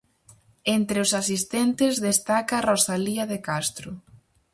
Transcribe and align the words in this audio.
Entre 0.75 0.97
os 1.05 1.11
asistentes 1.21 1.93
destaca 2.07 2.63
Rosalía 2.69 3.23
de 3.31 3.37
Castro. 3.47 3.91